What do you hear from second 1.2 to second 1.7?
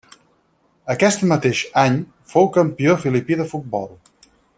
mateix